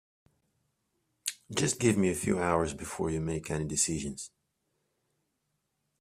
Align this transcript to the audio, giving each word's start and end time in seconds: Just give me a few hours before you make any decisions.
Just 1.51 1.79
give 1.79 1.95
me 1.95 2.09
a 2.09 2.15
few 2.15 2.39
hours 2.39 2.73
before 2.73 3.11
you 3.11 3.21
make 3.21 3.51
any 3.51 3.65
decisions. 3.65 4.31